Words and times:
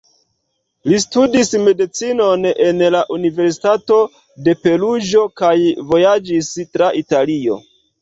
Li 0.91 1.01
studis 1.03 1.53
medicinon 1.65 2.49
en 2.69 2.83
la 2.97 3.03
Universitato 3.19 4.01
de 4.49 4.59
Peruĝo 4.65 5.29
kaj 5.45 5.55
vojaĝis 5.95 6.55
tra 6.75 6.93
Italio. 7.07 7.65